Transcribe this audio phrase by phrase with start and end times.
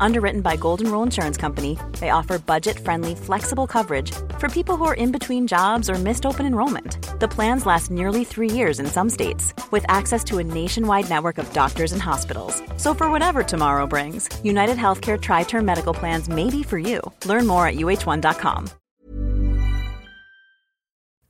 [0.00, 4.84] Underwritten by Golden Rule Insurance Company, they offer budget friendly, flexible coverage for people who
[4.84, 6.98] are in between jobs or missed open enrollment.
[7.20, 11.38] The plans last nearly three years in some states, with access to a nationwide network
[11.38, 12.62] of doctors and hospitals.
[12.76, 17.00] So, for whatever tomorrow brings, United Healthcare Tri Term Medical Plans may be for you.
[17.24, 18.70] Learn more at uh1.com.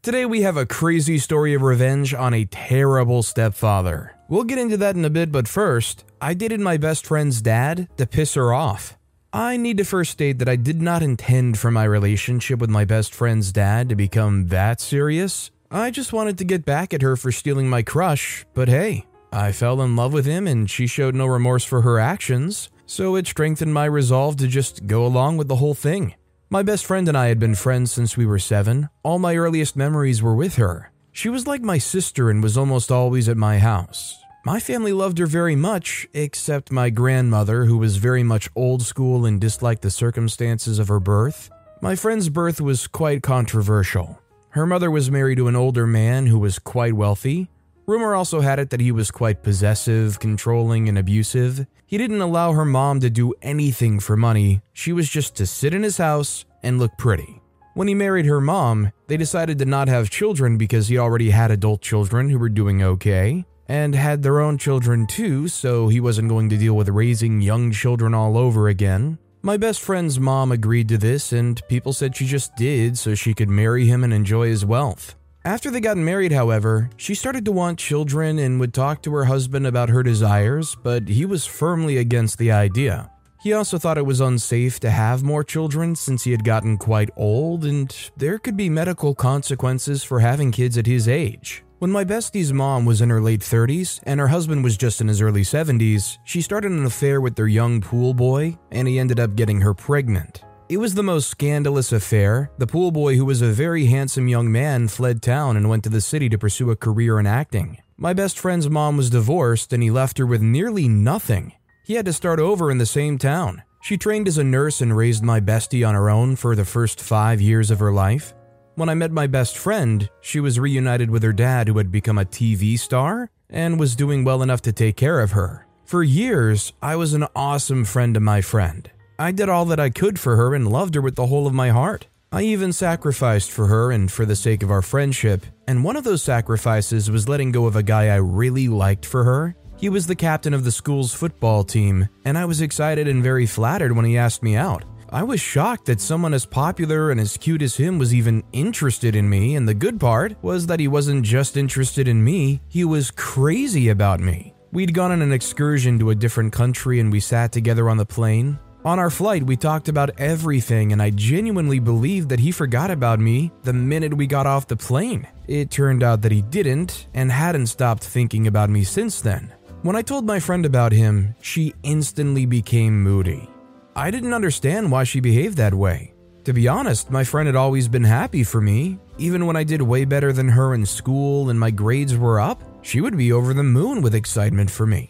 [0.02, 4.15] Today we have a crazy story of revenge on a terrible stepfather.
[4.28, 7.88] We'll get into that in a bit, but first, I dated my best friend's dad
[7.96, 8.98] to piss her off.
[9.32, 12.84] I need to first state that I did not intend for my relationship with my
[12.84, 15.52] best friend's dad to become that serious.
[15.70, 19.52] I just wanted to get back at her for stealing my crush, but hey, I
[19.52, 23.28] fell in love with him and she showed no remorse for her actions, so it
[23.28, 26.14] strengthened my resolve to just go along with the whole thing.
[26.50, 28.88] My best friend and I had been friends since we were seven.
[29.02, 30.90] All my earliest memories were with her.
[31.16, 34.22] She was like my sister and was almost always at my house.
[34.44, 39.24] My family loved her very much, except my grandmother, who was very much old school
[39.24, 41.48] and disliked the circumstances of her birth.
[41.80, 44.20] My friend's birth was quite controversial.
[44.50, 47.48] Her mother was married to an older man who was quite wealthy.
[47.86, 51.66] Rumor also had it that he was quite possessive, controlling, and abusive.
[51.86, 55.72] He didn't allow her mom to do anything for money, she was just to sit
[55.72, 57.40] in his house and look pretty.
[57.76, 61.50] When he married her mom, they decided to not have children because he already had
[61.50, 66.30] adult children who were doing okay, and had their own children too, so he wasn't
[66.30, 69.18] going to deal with raising young children all over again.
[69.42, 73.34] My best friend's mom agreed to this, and people said she just did so she
[73.34, 75.14] could marry him and enjoy his wealth.
[75.44, 79.26] After they got married, however, she started to want children and would talk to her
[79.26, 83.10] husband about her desires, but he was firmly against the idea.
[83.46, 87.10] He also thought it was unsafe to have more children since he had gotten quite
[87.16, 91.62] old and there could be medical consequences for having kids at his age.
[91.78, 95.06] When my bestie's mom was in her late 30s and her husband was just in
[95.06, 99.20] his early 70s, she started an affair with their young pool boy and he ended
[99.20, 100.42] up getting her pregnant.
[100.68, 102.50] It was the most scandalous affair.
[102.58, 105.88] The pool boy, who was a very handsome young man, fled town and went to
[105.90, 107.78] the city to pursue a career in acting.
[107.96, 111.52] My best friend's mom was divorced and he left her with nearly nothing.
[111.86, 113.62] He had to start over in the same town.
[113.80, 117.00] She trained as a nurse and raised my bestie on her own for the first
[117.00, 118.34] five years of her life.
[118.74, 122.18] When I met my best friend, she was reunited with her dad, who had become
[122.18, 125.68] a TV star and was doing well enough to take care of her.
[125.84, 128.90] For years, I was an awesome friend to my friend.
[129.20, 131.54] I did all that I could for her and loved her with the whole of
[131.54, 132.08] my heart.
[132.32, 136.02] I even sacrificed for her and for the sake of our friendship, and one of
[136.02, 139.54] those sacrifices was letting go of a guy I really liked for her.
[139.78, 143.44] He was the captain of the school's football team, and I was excited and very
[143.44, 144.84] flattered when he asked me out.
[145.10, 149.14] I was shocked that someone as popular and as cute as him was even interested
[149.14, 152.84] in me, and the good part was that he wasn't just interested in me, he
[152.84, 154.54] was crazy about me.
[154.72, 158.06] We'd gone on an excursion to a different country and we sat together on the
[158.06, 158.58] plane.
[158.84, 163.18] On our flight, we talked about everything, and I genuinely believed that he forgot about
[163.18, 165.26] me the minute we got off the plane.
[165.48, 169.52] It turned out that he didn't, and hadn't stopped thinking about me since then.
[169.86, 173.48] When I told my friend about him, she instantly became moody.
[173.94, 176.12] I didn't understand why she behaved that way.
[176.42, 178.98] To be honest, my friend had always been happy for me.
[179.16, 182.64] Even when I did way better than her in school and my grades were up,
[182.82, 185.08] she would be over the moon with excitement for me.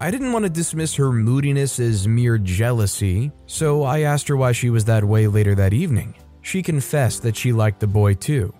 [0.00, 4.52] I didn't want to dismiss her moodiness as mere jealousy, so I asked her why
[4.52, 6.14] she was that way later that evening.
[6.40, 8.54] She confessed that she liked the boy too.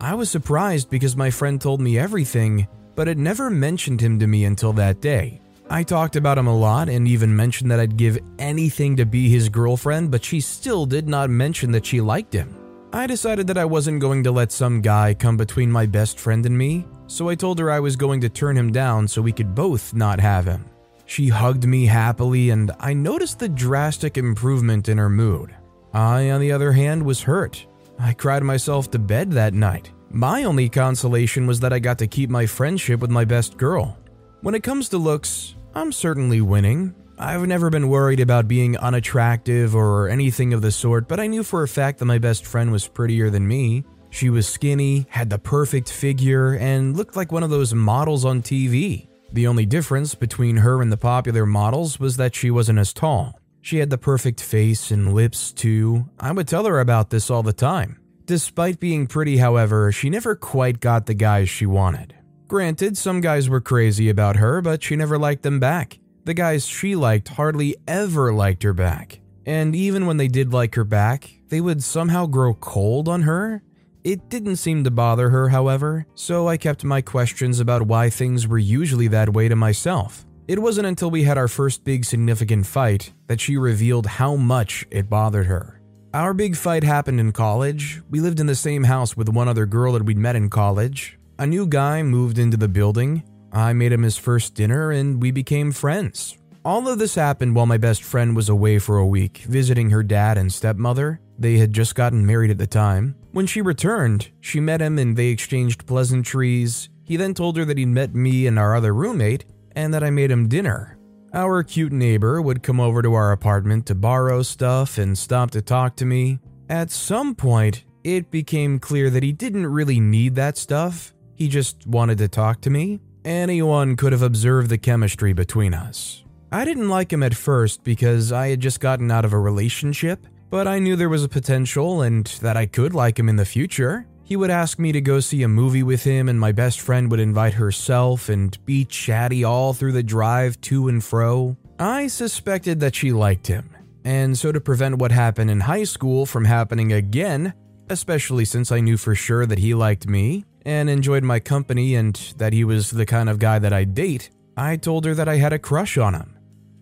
[0.00, 2.66] I was surprised because my friend told me everything,
[2.98, 5.40] but had never mentioned him to me until that day.
[5.70, 9.28] I talked about him a lot and even mentioned that I'd give anything to be
[9.28, 12.52] his girlfriend, but she still did not mention that she liked him.
[12.92, 16.44] I decided that I wasn't going to let some guy come between my best friend
[16.44, 19.30] and me, so I told her I was going to turn him down so we
[19.30, 20.64] could both not have him.
[21.06, 25.54] She hugged me happily, and I noticed the drastic improvement in her mood.
[25.94, 27.64] I, on the other hand, was hurt.
[27.96, 29.92] I cried myself to bed that night.
[30.10, 33.98] My only consolation was that I got to keep my friendship with my best girl.
[34.40, 36.94] When it comes to looks, I'm certainly winning.
[37.18, 41.42] I've never been worried about being unattractive or anything of the sort, but I knew
[41.42, 43.84] for a fact that my best friend was prettier than me.
[44.10, 48.40] She was skinny, had the perfect figure, and looked like one of those models on
[48.40, 49.08] TV.
[49.32, 53.38] The only difference between her and the popular models was that she wasn't as tall.
[53.60, 56.08] She had the perfect face and lips, too.
[56.18, 58.00] I would tell her about this all the time.
[58.28, 62.14] Despite being pretty, however, she never quite got the guys she wanted.
[62.46, 65.98] Granted, some guys were crazy about her, but she never liked them back.
[66.24, 69.20] The guys she liked hardly ever liked her back.
[69.46, 73.62] And even when they did like her back, they would somehow grow cold on her.
[74.04, 78.46] It didn't seem to bother her, however, so I kept my questions about why things
[78.46, 80.26] were usually that way to myself.
[80.46, 84.86] It wasn't until we had our first big significant fight that she revealed how much
[84.90, 85.77] it bothered her.
[86.14, 88.00] Our big fight happened in college.
[88.08, 91.18] We lived in the same house with one other girl that we'd met in college.
[91.38, 93.22] A new guy moved into the building.
[93.52, 96.38] I made him his first dinner and we became friends.
[96.64, 100.02] All of this happened while my best friend was away for a week, visiting her
[100.02, 101.20] dad and stepmother.
[101.38, 103.14] They had just gotten married at the time.
[103.32, 106.88] When she returned, she met him and they exchanged pleasantries.
[107.04, 110.08] He then told her that he'd met me and our other roommate and that I
[110.08, 110.97] made him dinner.
[111.38, 115.62] Our cute neighbor would come over to our apartment to borrow stuff and stop to
[115.62, 116.40] talk to me.
[116.68, 121.86] At some point, it became clear that he didn't really need that stuff, he just
[121.86, 122.98] wanted to talk to me.
[123.24, 126.24] Anyone could have observed the chemistry between us.
[126.50, 130.26] I didn't like him at first because I had just gotten out of a relationship,
[130.50, 133.44] but I knew there was a potential and that I could like him in the
[133.44, 134.08] future.
[134.28, 137.10] He would ask me to go see a movie with him, and my best friend
[137.10, 141.56] would invite herself and be chatty all through the drive to and fro.
[141.78, 146.26] I suspected that she liked him, and so to prevent what happened in high school
[146.26, 147.54] from happening again,
[147.88, 152.14] especially since I knew for sure that he liked me and enjoyed my company and
[152.36, 154.28] that he was the kind of guy that I'd date,
[154.58, 156.36] I told her that I had a crush on him.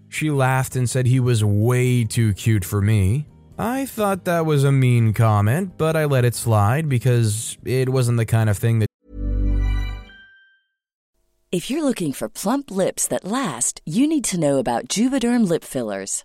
[0.08, 3.28] She laughed and said he was way too cute for me.
[3.58, 8.18] I thought that was a mean comment, but I let it slide because it wasn't
[8.18, 8.88] the kind of thing that.
[11.52, 15.64] If you're looking for plump lips that last, you need to know about Juvederm lip
[15.64, 16.24] fillers.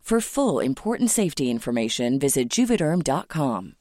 [0.01, 3.75] For full important safety information, visit juvederm.com.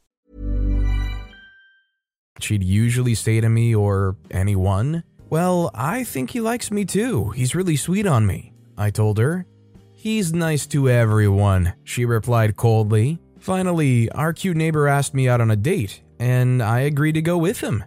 [2.38, 7.30] She'd usually say to me or anyone, Well, I think he likes me too.
[7.30, 8.52] He's really sweet on me.
[8.78, 9.44] I told her.
[9.92, 13.18] He's nice to everyone, she replied coldly.
[13.38, 17.36] Finally, our cute neighbor asked me out on a date, and I agreed to go
[17.38, 17.84] with him.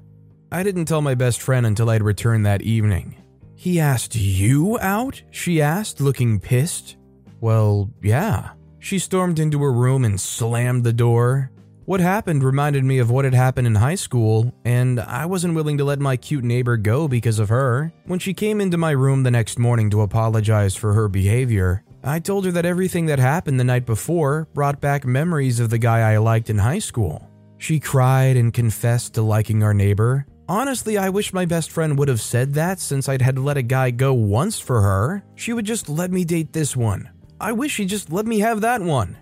[0.52, 3.16] I didn't tell my best friend until I'd returned that evening.
[3.56, 5.24] He asked you out?
[5.32, 6.98] She asked, looking pissed.
[7.44, 8.52] Well, yeah.
[8.80, 11.52] She stormed into her room and slammed the door.
[11.84, 15.78] What happened reminded me of what had happened in high school, and I wasn't willing
[15.80, 17.92] to let my cute neighbor go because of her.
[18.06, 22.20] When she came into my room the next morning to apologize for her behavior, I
[22.20, 26.14] told her that everything that happened the night before brought back memories of the guy
[26.14, 27.30] I liked in high school.
[27.58, 30.26] She cried and confessed to liking our neighbor.
[30.48, 33.62] Honestly, I wish my best friend would have said that since I'd had let a
[33.62, 35.26] guy go once for her.
[35.36, 37.10] She would just let me date this one.
[37.44, 39.18] I wish she'd just let me have that one.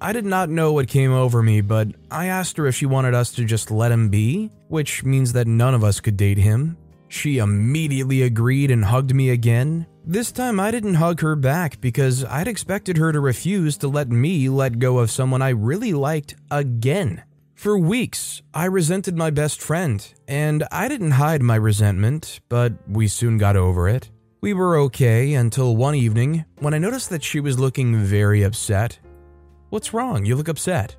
[0.00, 3.12] I did not know what came over me, but I asked her if she wanted
[3.12, 6.76] us to just let him be, which means that none of us could date him.
[7.08, 9.88] She immediately agreed and hugged me again.
[10.04, 14.10] This time I didn't hug her back because I'd expected her to refuse to let
[14.10, 17.24] me let go of someone I really liked again.
[17.56, 23.08] For weeks, I resented my best friend, and I didn't hide my resentment, but we
[23.08, 24.08] soon got over it.
[24.42, 28.98] We were okay until one evening when I noticed that she was looking very upset.
[29.68, 30.24] What's wrong?
[30.24, 30.96] You look upset.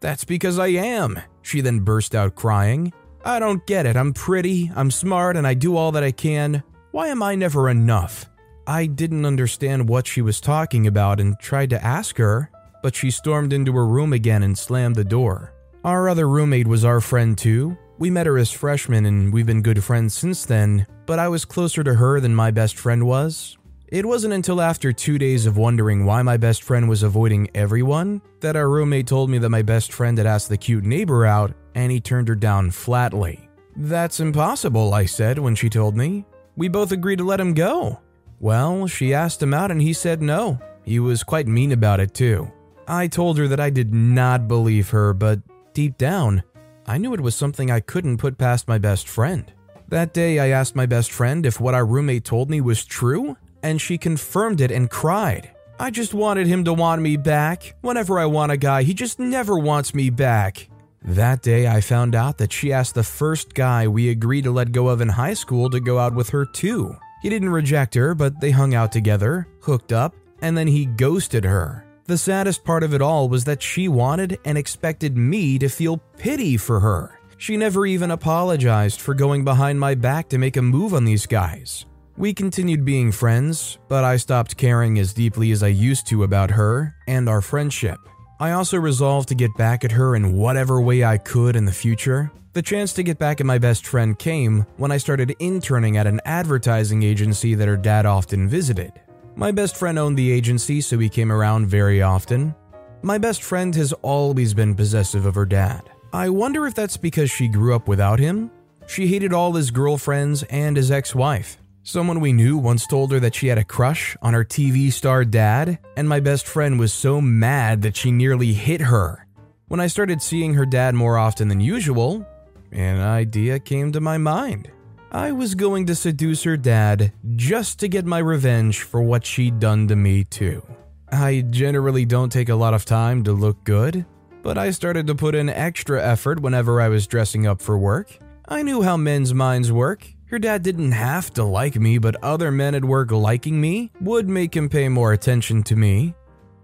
[0.00, 2.92] That's because I am, she then burst out crying.
[3.24, 3.96] I don't get it.
[3.96, 6.64] I'm pretty, I'm smart, and I do all that I can.
[6.90, 8.28] Why am I never enough?
[8.66, 12.50] I didn't understand what she was talking about and tried to ask her,
[12.82, 15.52] but she stormed into her room again and slammed the door.
[15.84, 17.78] Our other roommate was our friend too.
[18.00, 21.44] We met her as freshmen and we've been good friends since then, but I was
[21.44, 23.58] closer to her than my best friend was.
[23.88, 28.22] It wasn't until after two days of wondering why my best friend was avoiding everyone
[28.40, 31.52] that our roommate told me that my best friend had asked the cute neighbor out
[31.74, 33.50] and he turned her down flatly.
[33.76, 36.24] That's impossible, I said when she told me.
[36.56, 38.00] We both agreed to let him go.
[38.38, 40.58] Well, she asked him out and he said no.
[40.84, 42.50] He was quite mean about it too.
[42.88, 45.40] I told her that I did not believe her, but
[45.74, 46.42] deep down,
[46.90, 49.44] I knew it was something I couldn't put past my best friend.
[49.90, 53.36] That day, I asked my best friend if what our roommate told me was true,
[53.62, 55.52] and she confirmed it and cried.
[55.78, 57.76] I just wanted him to want me back.
[57.82, 60.68] Whenever I want a guy, he just never wants me back.
[61.04, 64.72] That day, I found out that she asked the first guy we agreed to let
[64.72, 66.96] go of in high school to go out with her too.
[67.22, 71.44] He didn't reject her, but they hung out together, hooked up, and then he ghosted
[71.44, 71.86] her.
[72.10, 75.98] The saddest part of it all was that she wanted and expected me to feel
[76.18, 77.20] pity for her.
[77.38, 81.24] She never even apologized for going behind my back to make a move on these
[81.24, 81.86] guys.
[82.16, 86.50] We continued being friends, but I stopped caring as deeply as I used to about
[86.50, 88.00] her and our friendship.
[88.40, 91.70] I also resolved to get back at her in whatever way I could in the
[91.70, 92.32] future.
[92.54, 96.08] The chance to get back at my best friend came when I started interning at
[96.08, 99.00] an advertising agency that her dad often visited.
[99.40, 102.54] My best friend owned the agency, so he came around very often.
[103.00, 105.80] My best friend has always been possessive of her dad.
[106.12, 108.50] I wonder if that's because she grew up without him?
[108.86, 111.56] She hated all his girlfriends and his ex wife.
[111.84, 115.24] Someone we knew once told her that she had a crush on her TV star
[115.24, 119.26] dad, and my best friend was so mad that she nearly hit her.
[119.68, 122.26] When I started seeing her dad more often than usual,
[122.72, 124.70] an idea came to my mind.
[125.12, 129.58] I was going to seduce her dad just to get my revenge for what she'd
[129.58, 130.62] done to me, too.
[131.10, 134.06] I generally don't take a lot of time to look good,
[134.42, 138.16] but I started to put in extra effort whenever I was dressing up for work.
[138.46, 140.06] I knew how men's minds work.
[140.26, 144.28] Her dad didn't have to like me, but other men at work liking me would
[144.28, 146.14] make him pay more attention to me.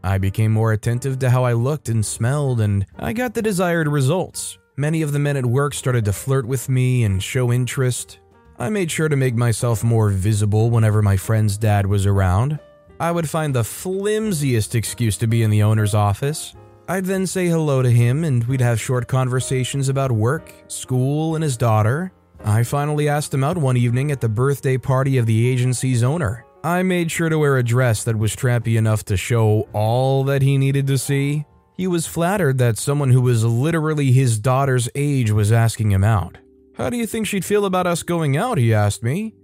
[0.04, 3.88] I became more attentive to how I looked and smelled, and I got the desired
[3.88, 4.56] results.
[4.76, 8.20] Many of the men at work started to flirt with me and show interest.
[8.58, 12.58] I made sure to make myself more visible whenever my friend's dad was around.
[12.98, 16.54] I would find the flimsiest excuse to be in the owner's office.
[16.88, 21.44] I'd then say hello to him and we'd have short conversations about work, school, and
[21.44, 22.12] his daughter.
[22.44, 26.46] I finally asked him out one evening at the birthday party of the agency's owner.
[26.64, 30.40] I made sure to wear a dress that was trampy enough to show all that
[30.40, 31.44] he needed to see.
[31.76, 36.38] He was flattered that someone who was literally his daughter's age was asking him out.
[36.76, 38.58] How do you think she'd feel about us going out?
[38.58, 39.34] He asked me.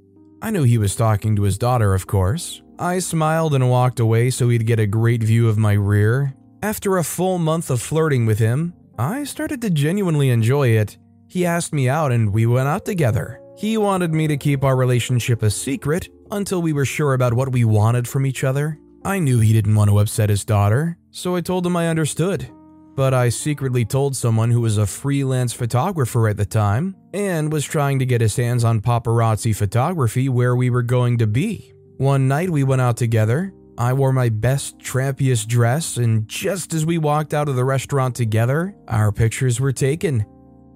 [0.42, 2.62] I knew he was talking to his daughter, of course.
[2.78, 6.34] I smiled and walked away so he'd get a great view of my rear.
[6.62, 10.98] After a full month of flirting with him, I started to genuinely enjoy it.
[11.26, 13.40] He asked me out and we went out together.
[13.56, 17.52] He wanted me to keep our relationship a secret until we were sure about what
[17.52, 18.78] we wanted from each other.
[19.04, 22.50] I knew he didn't want to upset his daughter, so I told him I understood.
[22.94, 27.64] But I secretly told someone who was a freelance photographer at the time and was
[27.64, 31.72] trying to get his hands on paparazzi photography where we were going to be.
[31.96, 33.54] One night we went out together.
[33.78, 38.14] I wore my best, trampiest dress, and just as we walked out of the restaurant
[38.14, 40.26] together, our pictures were taken.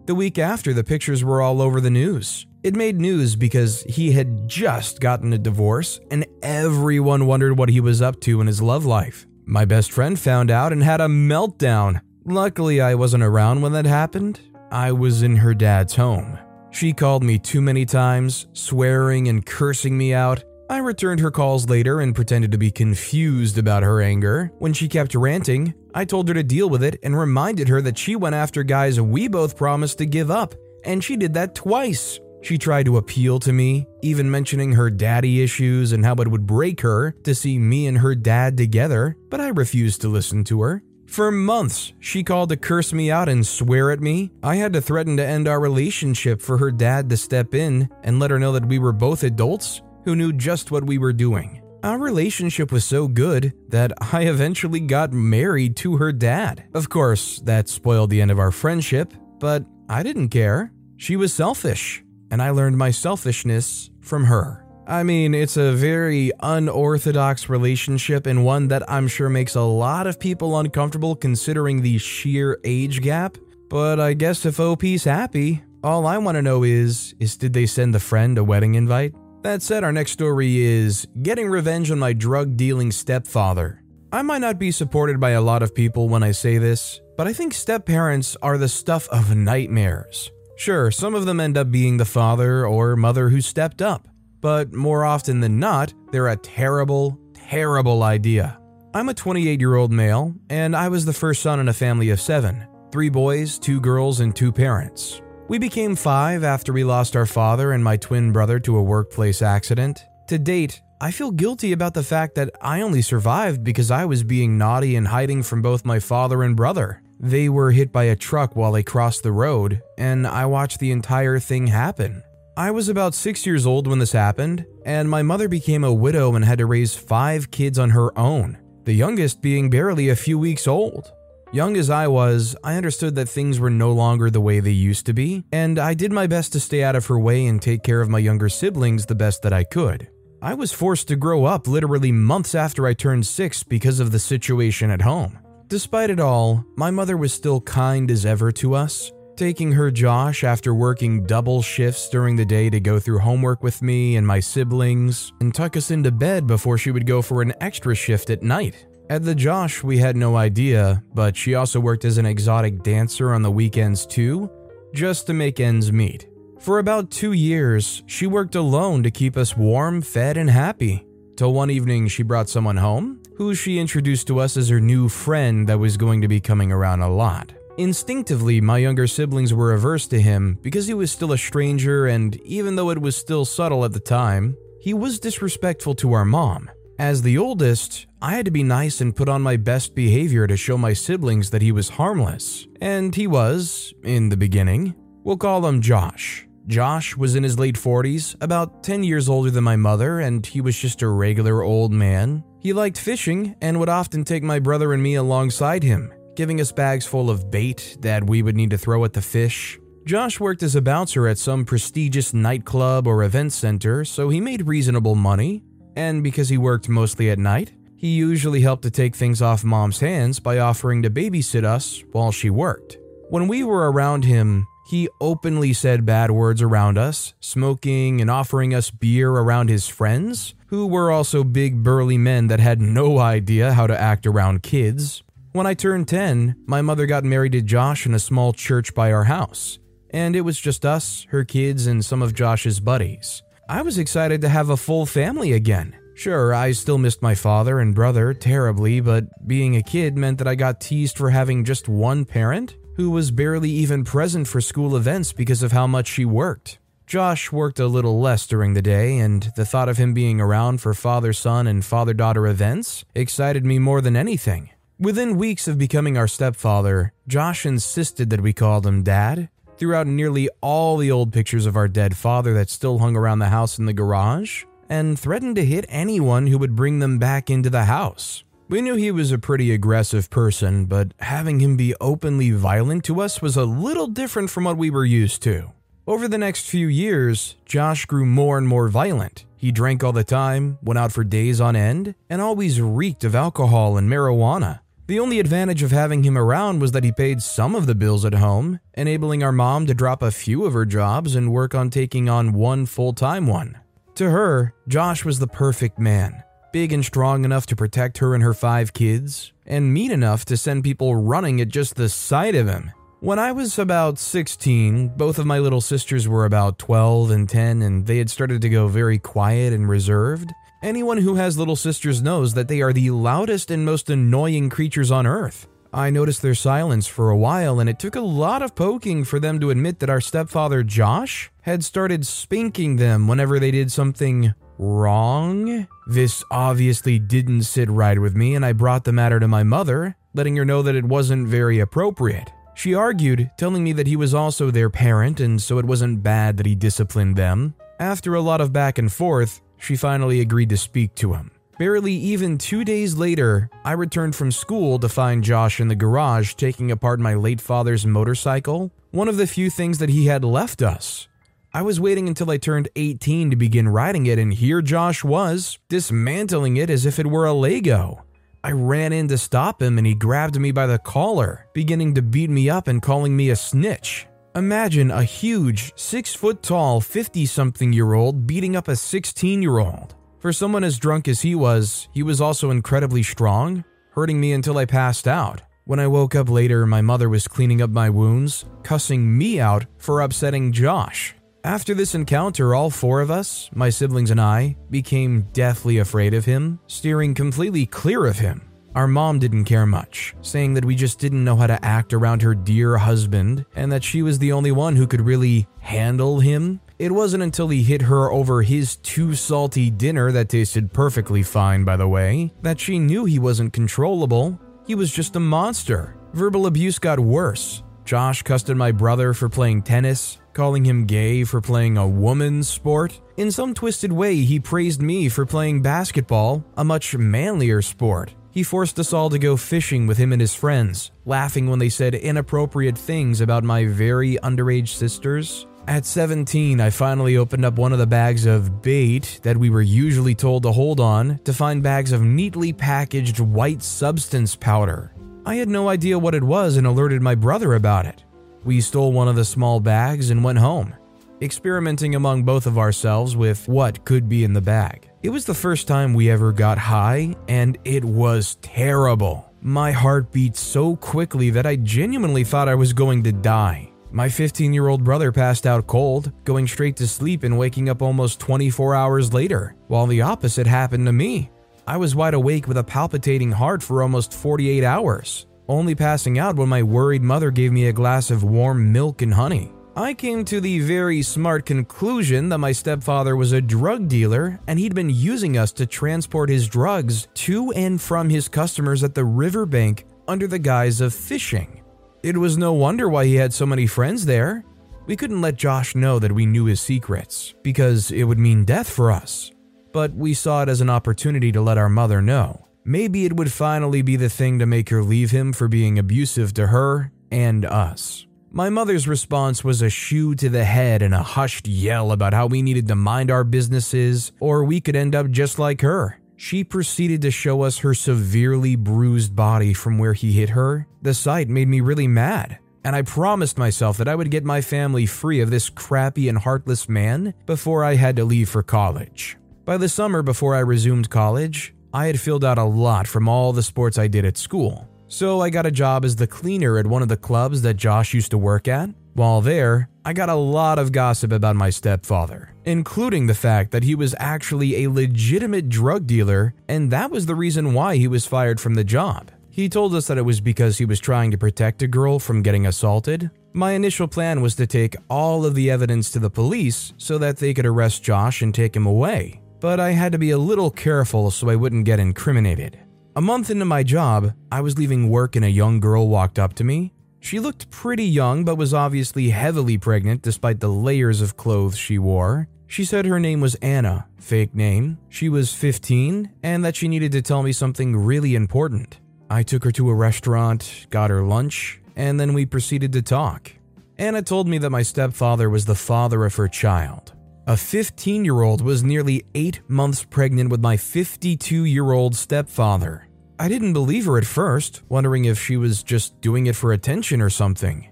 [0.07, 2.47] The week after, the pictures were all over the news.
[2.63, 7.81] It made news because he had just gotten a divorce, and everyone wondered what he
[7.81, 9.27] was up to in his love life.
[9.45, 12.01] My best friend found out and had a meltdown.
[12.29, 14.41] Luckily, I wasn't around when that happened.
[14.73, 16.37] I was in her dad's home.
[16.73, 20.43] She called me too many times, swearing and cursing me out.
[20.69, 24.51] I returned her calls later and pretended to be confused about her anger.
[24.59, 27.97] When she kept ranting, I told her to deal with it and reminded her that
[27.97, 32.19] she went after guys we both promised to give up, and she did that twice.
[32.43, 36.47] She tried to appeal to me, even mentioning her daddy issues and how it would
[36.47, 40.63] break her to see me and her dad together, but I refused to listen to
[40.63, 40.83] her.
[41.07, 44.33] For months, she called to curse me out and swear at me.
[44.43, 48.19] I had to threaten to end our relationship for her dad to step in and
[48.19, 51.63] let her know that we were both adults who knew just what we were doing.
[51.83, 56.65] Our relationship was so good that I eventually got married to her dad.
[56.75, 60.73] Of course, that spoiled the end of our friendship, but I didn't care.
[60.97, 64.66] She was selfish, and I learned my selfishness from her.
[64.89, 70.07] I mean, it's a very unorthodox relationship and one that I'm sure makes a lot
[70.07, 73.37] of people uncomfortable considering the sheer age gap.
[73.69, 77.67] But I guess if OP's happy, all I want to know is is did they
[77.67, 79.13] send the friend a wedding invite?
[79.43, 83.83] That said, our next story is Getting Revenge on My Drug Dealing Stepfather.
[84.13, 87.27] I might not be supported by a lot of people when I say this, but
[87.27, 90.31] I think step parents are the stuff of nightmares.
[90.57, 94.09] Sure, some of them end up being the father or mother who stepped up,
[94.47, 98.57] but more often than not, they're a terrible, terrible idea.
[98.95, 102.11] I'm a 28 year old male, and I was the first son in a family
[102.11, 105.21] of seven three boys, two girls, and two parents.
[105.49, 109.43] We became five after we lost our father and my twin brother to a workplace
[109.43, 110.05] accident.
[110.29, 114.23] To date, I feel guilty about the fact that I only survived because I was
[114.23, 117.03] being naughty and hiding from both my father and brother.
[117.19, 120.93] They were hit by a truck while they crossed the road, and I watched the
[120.93, 122.23] entire thing happen.
[122.59, 126.35] I was about six years old when this happened, and my mother became a widow
[126.35, 130.39] and had to raise five kids on her own, the youngest being barely a few
[130.39, 131.13] weeks old.
[131.53, 135.05] Young as I was, I understood that things were no longer the way they used
[135.05, 137.83] to be, and I did my best to stay out of her way and take
[137.83, 140.09] care of my younger siblings the best that I could.
[140.41, 144.19] I was forced to grow up literally months after I turned six because of the
[144.19, 145.39] situation at home.
[145.69, 150.45] Despite it all, my mother was still kind as ever to us, taking her Josh
[150.45, 154.41] after working double shifts during the day to go through homework with me and my
[154.41, 158.43] siblings, and tuck us into bed before she would go for an extra shift at
[158.43, 158.87] night.
[159.09, 163.33] At the Josh, we had no idea, but she also worked as an exotic dancer
[163.33, 164.51] on the weekends too,
[164.95, 166.27] just to make ends meet.
[166.59, 171.07] For about two years, she worked alone to keep us warm, fed, and happy.
[171.37, 175.09] Till one evening, she brought someone home, who she introduced to us as her new
[175.09, 177.53] friend that was going to be coming around a lot.
[177.79, 182.37] Instinctively, my younger siblings were averse to him because he was still a stranger, and
[182.37, 186.71] even though it was still subtle at the time, he was disrespectful to our mom.
[186.99, 190.57] As the oldest, I had to be nice and put on my best behavior to
[190.57, 192.67] show my siblings that he was harmless.
[192.81, 194.95] And he was, in the beginning.
[195.23, 196.47] We'll call him Josh.
[196.67, 200.63] Josh was in his late 40s, about 10 years older than my mother, and he
[200.63, 202.43] was just a regular old man.
[202.61, 206.71] He liked fishing and would often take my brother and me alongside him, giving us
[206.71, 209.79] bags full of bait that we would need to throw at the fish.
[210.05, 214.69] Josh worked as a bouncer at some prestigious nightclub or event center, so he made
[214.69, 215.65] reasonable money.
[215.97, 219.99] And because he worked mostly at night, he usually helped to take things off mom's
[219.99, 222.99] hands by offering to babysit us while she worked.
[223.31, 228.73] When we were around him, he openly said bad words around us, smoking and offering
[228.73, 233.73] us beer around his friends, who were also big burly men that had no idea
[233.73, 235.25] how to act around kids.
[235.57, 239.11] When I turned 10, my mother got married to Josh in a small church by
[239.11, 239.79] our house,
[240.11, 243.43] and it was just us, her kids, and some of Josh's buddies.
[243.67, 245.97] I was excited to have a full family again.
[246.15, 250.47] Sure, I still missed my father and brother terribly, but being a kid meant that
[250.47, 254.95] I got teased for having just one parent who was barely even present for school
[254.95, 256.81] events because of how much she worked.
[257.07, 260.83] Josh worked a little less during the day, and the thought of him being around
[260.83, 264.69] for father son and father daughter events excited me more than anything.
[264.99, 270.07] Within weeks of becoming our stepfather, Josh insisted that we called him Dad, threw out
[270.07, 273.79] nearly all the old pictures of our dead father that still hung around the house
[273.79, 277.85] in the garage, and threatened to hit anyone who would bring them back into the
[277.85, 278.43] house.
[278.71, 283.21] We knew he was a pretty aggressive person, but having him be openly violent to
[283.21, 285.73] us was a little different from what we were used to.
[286.07, 289.45] Over the next few years, Josh grew more and more violent.
[289.59, 293.35] He drank all the time, went out for days on end, and always reeked of
[293.35, 294.81] alcohol and marijuana.
[295.07, 298.25] The only advantage of having him around was that he paid some of the bills
[298.25, 301.91] at home, enabling our mom to drop a few of her jobs and work on
[301.91, 303.79] taking on one full time one.
[304.17, 306.43] To her, Josh was the perfect man
[306.73, 310.59] big and strong enough to protect her and her five kids, and mean enough to
[310.59, 312.91] send people running at just the sight of him.
[313.21, 317.81] When I was about 16, both of my little sisters were about 12 and 10,
[317.81, 320.53] and they had started to go very quiet and reserved.
[320.87, 325.11] Anyone who has little sisters knows that they are the loudest and most annoying creatures
[325.11, 325.67] on earth.
[325.93, 329.41] I noticed their silence for a while, and it took a lot of poking for
[329.41, 334.55] them to admit that our stepfather, Josh, had started spanking them whenever they did something
[334.79, 335.89] wrong.
[336.07, 340.15] This obviously didn't sit right with me, and I brought the matter to my mother,
[340.35, 342.53] letting her know that it wasn't very appropriate.
[342.77, 346.59] She argued, telling me that he was also their parent, and so it wasn't bad
[346.59, 347.75] that he disciplined them.
[347.99, 351.51] After a lot of back and forth, she finally agreed to speak to him.
[351.79, 356.55] Barely even two days later, I returned from school to find Josh in the garage
[356.55, 360.81] taking apart my late father's motorcycle, one of the few things that he had left
[360.81, 361.29] us.
[361.75, 365.79] I was waiting until I turned 18 to begin riding it, and here Josh was,
[365.91, 368.25] dismantling it as if it were a Lego.
[368.65, 372.23] I ran in to stop him, and he grabbed me by the collar, beginning to
[372.23, 374.27] beat me up and calling me a snitch.
[374.57, 379.77] Imagine a huge, six foot tall, 50 something year old beating up a 16 year
[379.77, 380.15] old.
[380.39, 384.79] For someone as drunk as he was, he was also incredibly strong, hurting me until
[384.79, 385.61] I passed out.
[385.85, 389.85] When I woke up later, my mother was cleaning up my wounds, cussing me out
[389.99, 391.35] for upsetting Josh.
[391.63, 396.47] After this encounter, all four of us, my siblings and I, became deathly afraid of
[396.47, 398.66] him, steering completely clear of him.
[398.97, 402.41] Our mom didn't care much, saying that we just didn't know how to act around
[402.41, 406.81] her dear husband and that she was the only one who could really handle him.
[406.99, 411.85] It wasn't until he hit her over his too salty dinner that tasted perfectly fine,
[411.85, 414.59] by the way, that she knew he wasn't controllable.
[414.87, 417.83] He was just a monster, Verbal abuse got worse.
[418.07, 422.69] Josh cussed at my brother for playing tennis, calling him gay for playing a woman's
[422.69, 423.21] sport.
[423.37, 428.35] In some twisted way, he praised me for playing basketball, a much manlier sport.
[428.57, 431.91] He forced us all to go fishing with him and his friends, laughing when they
[431.91, 435.67] said inappropriate things about my very underage sisters.
[435.87, 439.83] At 17, I finally opened up one of the bags of bait that we were
[439.83, 445.13] usually told to hold on to find bags of neatly packaged white substance powder.
[445.45, 448.25] I had no idea what it was and alerted my brother about it.
[448.65, 450.95] We stole one of the small bags and went home,
[451.43, 455.11] experimenting among both of ourselves with what could be in the bag.
[455.27, 459.53] It was the first time we ever got high, and it was terrible.
[459.61, 463.91] My heart beat so quickly that I genuinely thought I was going to die.
[464.13, 468.03] My 15 year old brother passed out cold, going straight to sleep and waking up
[468.03, 471.51] almost 24 hours later, while the opposite happened to me.
[471.89, 476.55] I was wide awake with a palpitating heart for almost 48 hours, only passing out
[476.55, 479.73] when my worried mother gave me a glass of warm milk and honey.
[479.99, 484.79] I came to the very smart conclusion that my stepfather was a drug dealer and
[484.79, 489.25] he'd been using us to transport his drugs to and from his customers at the
[489.25, 491.83] riverbank under the guise of fishing.
[492.23, 494.67] It was no wonder why he had so many friends there.
[495.07, 498.91] We couldn't let Josh know that we knew his secrets, because it would mean death
[498.91, 499.51] for us.
[499.93, 502.69] But we saw it as an opportunity to let our mother know.
[502.85, 506.53] Maybe it would finally be the thing to make her leave him for being abusive
[506.55, 508.26] to her and us.
[508.57, 512.47] My mother's response was a shoe to the head and a hushed yell about how
[512.47, 516.19] we needed to mind our businesses or we could end up just like her.
[516.37, 520.87] She proceeded to show us her severely bruised body from where he hit her.
[521.03, 524.63] The sight made me really mad, and I promised myself that I would get my
[524.63, 529.37] family free of this crappy and heartless man before I had to leave for college.
[529.67, 533.53] By the summer before I resumed college, I had filled out a lot from all
[533.53, 534.89] the sports I did at school.
[535.09, 538.13] So I got a job as the cleaner at one of the clubs that Josh
[538.13, 538.91] used to work at.
[539.15, 543.85] While there, I got a lot of gossip about my stepfather, including the fact that
[543.85, 548.27] he was actually a legitimate drug dealer, and that was the reason why he was
[548.27, 549.31] fired from the job.
[549.49, 552.43] He told us that it was because he was trying to protect a girl from
[552.43, 553.31] getting assaulted.
[553.55, 557.39] My initial plan was to take all of the evidence to the police so that
[557.39, 560.71] they could arrest Josh and take him away, but I had to be a little
[560.71, 562.79] careful so I wouldn't get incriminated.
[563.17, 566.55] A month into my job, I was leaving work and a young girl walked up
[566.55, 566.93] to me
[567.27, 571.99] she looked pretty young, but was obviously heavily pregnant despite the layers of clothes she
[571.99, 572.47] wore.
[572.69, 574.99] She said her name was Anna, fake name.
[575.09, 579.01] She was 15, and that she needed to tell me something really important.
[579.29, 583.51] I took her to a restaurant, got her lunch, and then we proceeded to talk.
[583.99, 587.13] Anna told me that my stepfather was the father of her child.
[587.49, 593.06] A 15 year old was nearly eight months pregnant with my 52 year old stepfather.
[593.39, 597.21] I didn't believe her at first, wondering if she was just doing it for attention
[597.21, 597.89] or something.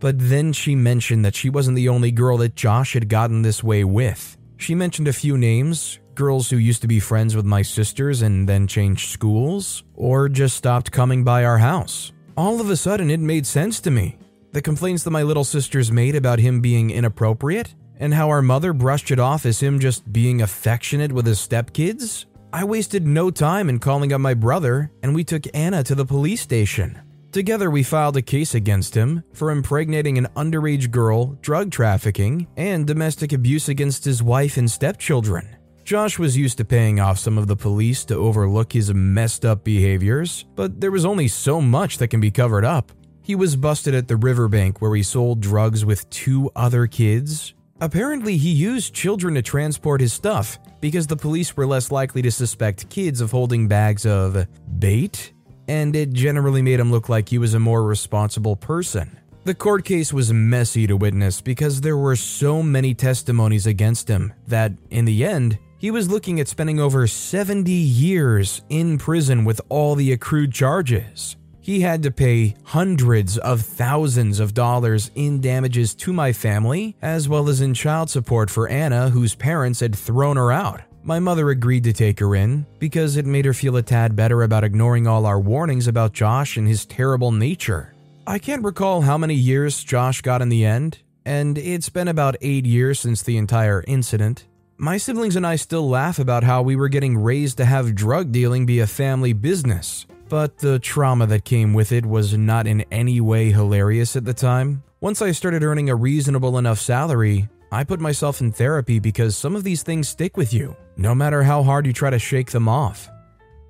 [0.00, 3.62] But then she mentioned that she wasn't the only girl that Josh had gotten this
[3.62, 4.36] way with.
[4.56, 8.48] She mentioned a few names girls who used to be friends with my sisters and
[8.48, 12.12] then changed schools, or just stopped coming by our house.
[12.36, 14.18] All of a sudden, it made sense to me.
[14.50, 18.72] The complaints that my little sisters made about him being inappropriate, and how our mother
[18.72, 22.26] brushed it off as him just being affectionate with his stepkids,
[22.58, 26.04] I wasted no time in calling up my brother, and we took Anna to the
[26.04, 27.00] police station.
[27.30, 32.84] Together, we filed a case against him for impregnating an underage girl, drug trafficking, and
[32.84, 35.54] domestic abuse against his wife and stepchildren.
[35.84, 39.62] Josh was used to paying off some of the police to overlook his messed up
[39.62, 42.90] behaviors, but there was only so much that can be covered up.
[43.22, 48.36] He was busted at the riverbank where he sold drugs with two other kids, Apparently,
[48.36, 52.90] he used children to transport his stuff because the police were less likely to suspect
[52.90, 54.46] kids of holding bags of
[54.80, 55.32] bait,
[55.68, 59.16] and it generally made him look like he was a more responsible person.
[59.44, 64.32] The court case was messy to witness because there were so many testimonies against him
[64.48, 69.60] that, in the end, he was looking at spending over 70 years in prison with
[69.68, 71.36] all the accrued charges.
[71.68, 77.28] He had to pay hundreds of thousands of dollars in damages to my family, as
[77.28, 80.80] well as in child support for Anna, whose parents had thrown her out.
[81.02, 84.44] My mother agreed to take her in because it made her feel a tad better
[84.44, 87.92] about ignoring all our warnings about Josh and his terrible nature.
[88.26, 92.36] I can't recall how many years Josh got in the end, and it's been about
[92.40, 94.46] eight years since the entire incident.
[94.78, 98.32] My siblings and I still laugh about how we were getting raised to have drug
[98.32, 100.06] dealing be a family business.
[100.28, 104.34] But the trauma that came with it was not in any way hilarious at the
[104.34, 104.82] time.
[105.00, 109.56] Once I started earning a reasonable enough salary, I put myself in therapy because some
[109.56, 112.68] of these things stick with you, no matter how hard you try to shake them
[112.68, 113.08] off.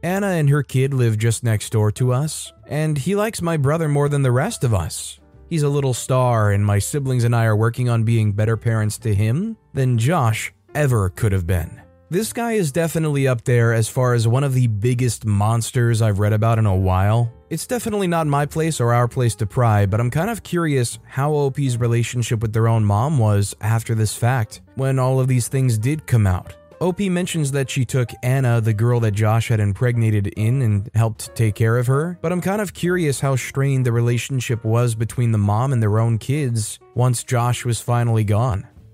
[0.02, 3.88] Anna and her kid live just next door to us, and he likes my brother
[3.88, 5.18] more than the rest of us.
[5.48, 8.98] He's a little star, and my siblings and I are working on being better parents
[8.98, 11.82] to him than Josh ever could have been.
[12.10, 16.20] This guy is definitely up there as far as one of the biggest monsters I've
[16.20, 17.30] read about in a while.
[17.50, 20.98] It's definitely not my place or our place to pry, but I'm kind of curious
[21.04, 25.48] how OP's relationship with their own mom was after this fact, when all of these
[25.48, 26.56] things did come out.
[26.80, 31.36] OP mentions that she took Anna, the girl that Josh had impregnated, in and helped
[31.36, 35.32] take care of her, but I'm kind of curious how strained the relationship was between
[35.32, 38.66] the mom and their own kids once Josh was finally gone.